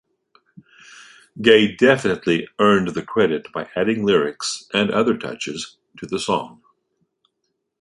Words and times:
Gaye 1.43 1.75
definitely 1.75 2.47
earned 2.57 2.87
the 2.95 3.03
credit 3.03 3.51
by 3.53 3.69
adding 3.75 4.03
lyrics 4.03 4.67
and 4.73 4.89
other 4.89 5.15
touches 5.15 5.77
to 5.99 6.07
the 6.07 6.17
song. 6.17 6.59